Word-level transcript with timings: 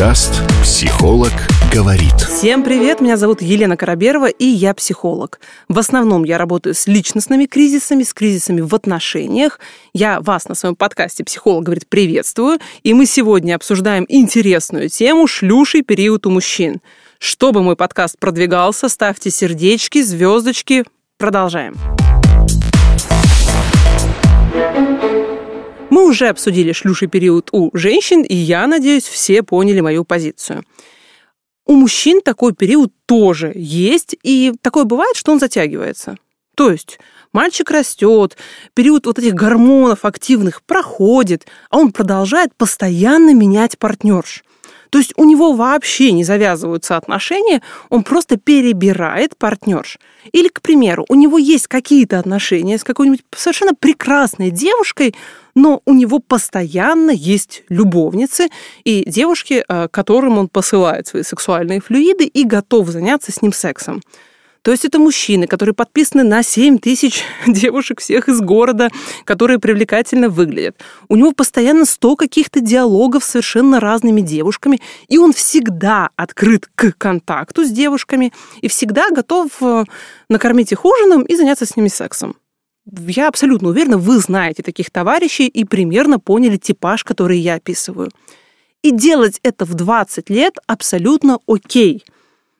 Подкаст 0.00 0.40
«Психолог 0.62 1.30
говорит». 1.70 2.14
Всем 2.14 2.64
привет, 2.64 3.02
меня 3.02 3.18
зовут 3.18 3.42
Елена 3.42 3.76
Караберова, 3.76 4.28
и 4.30 4.46
я 4.46 4.72
психолог. 4.72 5.40
В 5.68 5.78
основном 5.78 6.24
я 6.24 6.38
работаю 6.38 6.74
с 6.74 6.86
личностными 6.86 7.44
кризисами, 7.44 8.02
с 8.02 8.14
кризисами 8.14 8.62
в 8.62 8.74
отношениях. 8.74 9.60
Я 9.92 10.22
вас 10.22 10.48
на 10.48 10.54
своем 10.54 10.74
подкасте 10.74 11.22
«Психолог 11.22 11.64
говорит» 11.64 11.86
приветствую, 11.86 12.60
и 12.82 12.94
мы 12.94 13.04
сегодня 13.04 13.54
обсуждаем 13.54 14.06
интересную 14.08 14.88
тему 14.88 15.26
«Шлюший 15.26 15.82
период 15.82 16.24
у 16.26 16.30
мужчин». 16.30 16.80
Чтобы 17.18 17.62
мой 17.62 17.76
подкаст 17.76 18.18
продвигался, 18.18 18.88
ставьте 18.88 19.30
сердечки, 19.30 20.00
звездочки. 20.00 20.84
Продолжаем. 21.18 21.74
Уже 26.10 26.28
обсудили 26.28 26.72
шлюший 26.72 27.08
период 27.08 27.48
у 27.52 27.70
женщин, 27.72 28.22
и 28.22 28.34
я 28.34 28.66
надеюсь, 28.66 29.04
все 29.08 29.42
поняли 29.42 29.80
мою 29.80 30.04
позицию. 30.04 30.64
У 31.64 31.74
мужчин 31.74 32.20
такой 32.20 32.52
период 32.52 32.92
тоже 33.06 33.52
есть, 33.54 34.16
и 34.22 34.52
такое 34.60 34.84
бывает, 34.84 35.16
что 35.16 35.32
он 35.32 35.40
затягивается. 35.40 36.16
То 36.56 36.70
есть 36.70 36.98
мальчик 37.32 37.70
растет, 37.70 38.36
период 38.74 39.06
вот 39.06 39.18
этих 39.18 39.34
гормонов 39.34 40.04
активных 40.04 40.62
проходит, 40.62 41.46
а 41.70 41.78
он 41.78 41.92
продолжает 41.92 42.54
постоянно 42.56 43.32
менять 43.32 43.78
партнерш. 43.78 44.44
То 44.90 44.98
есть 44.98 45.12
у 45.16 45.24
него 45.24 45.52
вообще 45.52 46.12
не 46.12 46.24
завязываются 46.24 46.96
отношения, 46.96 47.62
он 47.88 48.02
просто 48.02 48.36
перебирает 48.36 49.36
партнерш. 49.36 49.98
Или, 50.32 50.48
к 50.48 50.60
примеру, 50.60 51.06
у 51.08 51.14
него 51.14 51.38
есть 51.38 51.68
какие-то 51.68 52.18
отношения 52.18 52.76
с 52.76 52.84
какой-нибудь 52.84 53.24
совершенно 53.34 53.74
прекрасной 53.74 54.50
девушкой, 54.50 55.14
но 55.54 55.80
у 55.84 55.94
него 55.94 56.18
постоянно 56.18 57.10
есть 57.10 57.62
любовницы 57.68 58.48
и 58.84 59.08
девушки, 59.08 59.64
э, 59.66 59.88
которым 59.90 60.38
он 60.38 60.48
посылает 60.48 61.06
свои 61.06 61.22
сексуальные 61.22 61.80
флюиды 61.80 62.24
и 62.26 62.44
готов 62.44 62.88
заняться 62.88 63.32
с 63.32 63.42
ним 63.42 63.52
сексом. 63.52 64.00
То 64.62 64.72
есть 64.72 64.84
это 64.84 64.98
мужчины, 64.98 65.46
которые 65.46 65.74
подписаны 65.74 66.22
на 66.22 66.42
7 66.42 66.78
тысяч 66.78 67.22
девушек 67.46 68.00
всех 68.00 68.28
из 68.28 68.40
города, 68.40 68.90
которые 69.24 69.58
привлекательно 69.58 70.28
выглядят. 70.28 70.76
У 71.08 71.16
него 71.16 71.32
постоянно 71.32 71.86
100 71.86 72.16
каких-то 72.16 72.60
диалогов 72.60 73.24
с 73.24 73.28
совершенно 73.28 73.80
разными 73.80 74.20
девушками, 74.20 74.80
и 75.08 75.16
он 75.16 75.32
всегда 75.32 76.10
открыт 76.16 76.68
к 76.74 76.92
контакту 76.98 77.64
с 77.64 77.70
девушками 77.70 78.32
и 78.60 78.68
всегда 78.68 79.08
готов 79.10 79.50
э, 79.62 79.84
накормить 80.28 80.72
их 80.72 80.84
ужином 80.84 81.22
и 81.22 81.36
заняться 81.36 81.64
с 81.64 81.76
ними 81.76 81.88
сексом. 81.88 82.36
Я 82.84 83.28
абсолютно 83.28 83.68
уверена, 83.68 83.96
вы 83.96 84.18
знаете 84.18 84.62
таких 84.62 84.90
товарищей 84.90 85.46
и 85.46 85.64
примерно 85.64 86.18
поняли 86.18 86.56
типаж, 86.56 87.04
который 87.04 87.38
я 87.38 87.54
описываю. 87.54 88.10
И 88.82 88.90
делать 88.90 89.38
это 89.42 89.64
в 89.64 89.74
20 89.74 90.28
лет 90.28 90.58
абсолютно 90.66 91.38
окей– 91.46 92.04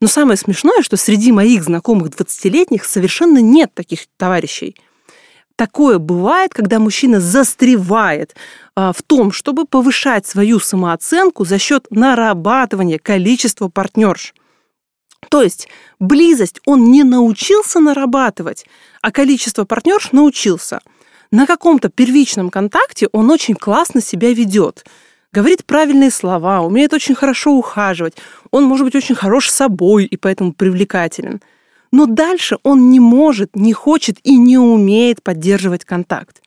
но 0.00 0.08
самое 0.08 0.36
смешное, 0.36 0.82
что 0.82 0.96
среди 0.96 1.32
моих 1.32 1.64
знакомых 1.64 2.08
20-летних 2.08 2.84
совершенно 2.84 3.38
нет 3.38 3.72
таких 3.74 4.00
товарищей. 4.16 4.76
Такое 5.56 5.98
бывает, 5.98 6.52
когда 6.52 6.78
мужчина 6.78 7.18
застревает 7.18 8.36
а, 8.74 8.92
в 8.92 9.00
том, 9.02 9.32
чтобы 9.32 9.64
повышать 9.64 10.26
свою 10.26 10.60
самооценку 10.60 11.46
за 11.46 11.58
счет 11.58 11.86
нарабатывания 11.88 12.98
количества 12.98 13.68
партнерш. 13.68 14.34
То 15.30 15.40
есть 15.40 15.68
близость 15.98 16.60
он 16.66 16.90
не 16.90 17.02
научился 17.04 17.80
нарабатывать, 17.80 18.66
а 19.00 19.10
количество 19.10 19.64
партнерш 19.64 20.12
научился. 20.12 20.80
На 21.30 21.46
каком-то 21.46 21.88
первичном 21.88 22.50
контакте 22.50 23.08
он 23.12 23.30
очень 23.30 23.54
классно 23.54 24.02
себя 24.02 24.34
ведет– 24.34 24.84
говорит 25.36 25.66
правильные 25.66 26.10
слова, 26.10 26.62
умеет 26.62 26.94
очень 26.94 27.14
хорошо 27.14 27.52
ухаживать, 27.52 28.14
он 28.50 28.64
может 28.64 28.86
быть 28.86 28.94
очень 28.94 29.14
хорош 29.14 29.50
собой 29.50 30.06
и 30.06 30.16
поэтому 30.16 30.54
привлекателен. 30.54 31.42
Но 31.92 32.06
дальше 32.06 32.56
он 32.62 32.88
не 32.88 33.00
может, 33.00 33.54
не 33.54 33.74
хочет 33.74 34.16
и 34.22 34.38
не 34.38 34.56
умеет 34.56 35.22
поддерживать 35.22 35.84
контакт. 35.84 36.40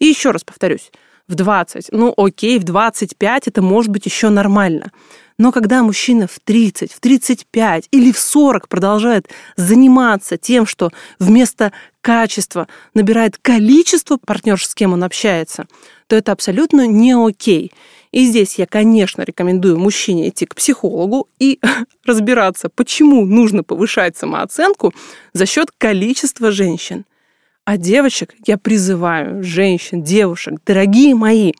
И 0.00 0.06
еще 0.06 0.32
раз 0.32 0.42
повторюсь, 0.42 0.90
в 1.28 1.36
20, 1.36 1.90
ну 1.92 2.12
окей, 2.16 2.58
в 2.58 2.64
25 2.64 3.46
это 3.46 3.62
может 3.62 3.92
быть 3.92 4.06
еще 4.06 4.28
нормально. 4.28 4.90
Но 5.38 5.52
когда 5.52 5.82
мужчина 5.82 6.26
в 6.26 6.38
30, 6.40 6.92
в 6.92 7.00
35 7.00 7.88
или 7.90 8.12
в 8.12 8.18
40 8.18 8.68
продолжает 8.68 9.28
заниматься 9.56 10.36
тем, 10.36 10.66
что 10.66 10.90
вместо 11.18 11.72
качества 12.00 12.68
набирает 12.94 13.38
количество 13.38 14.18
партнерш, 14.18 14.66
с 14.68 14.74
кем 14.74 14.92
он 14.92 15.04
общается, 15.04 15.66
то 16.06 16.16
это 16.16 16.32
абсолютно 16.32 16.86
не 16.86 17.14
окей. 17.14 17.72
И 18.10 18.26
здесь 18.26 18.56
я, 18.56 18.66
конечно, 18.66 19.22
рекомендую 19.22 19.78
мужчине 19.78 20.28
идти 20.28 20.44
к 20.44 20.54
психологу 20.54 21.28
и 21.38 21.58
разбираться, 22.04 22.68
почему 22.68 23.24
нужно 23.24 23.62
повышать 23.64 24.16
самооценку 24.16 24.92
за 25.32 25.46
счет 25.46 25.70
количества 25.76 26.50
женщин. 26.50 27.04
А 27.64 27.76
девочек 27.76 28.34
я 28.44 28.58
призываю, 28.58 29.42
женщин, 29.42 30.02
девушек, 30.02 30.54
дорогие 30.66 31.14
мои, 31.14 31.52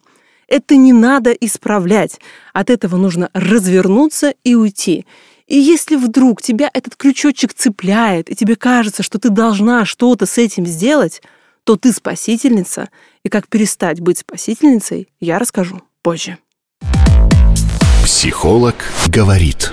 это 0.52 0.76
не 0.76 0.92
надо 0.92 1.32
исправлять. 1.32 2.20
От 2.52 2.68
этого 2.68 2.96
нужно 2.96 3.30
развернуться 3.32 4.34
и 4.44 4.54
уйти. 4.54 5.06
И 5.46 5.58
если 5.58 5.96
вдруг 5.96 6.42
тебя 6.42 6.70
этот 6.72 6.94
крючочек 6.94 7.54
цепляет, 7.54 8.30
и 8.30 8.34
тебе 8.34 8.56
кажется, 8.56 9.02
что 9.02 9.18
ты 9.18 9.30
должна 9.30 9.86
что-то 9.86 10.26
с 10.26 10.36
этим 10.36 10.66
сделать, 10.66 11.22
то 11.64 11.76
ты 11.76 11.92
спасительница, 11.92 12.90
и 13.24 13.30
как 13.30 13.48
перестать 13.48 14.00
быть 14.00 14.18
спасительницей, 14.18 15.08
я 15.20 15.38
расскажу 15.38 15.80
позже. 16.02 16.36
Психолог 18.04 18.74
говорит. 19.06 19.72